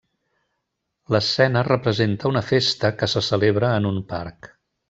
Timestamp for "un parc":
3.95-4.55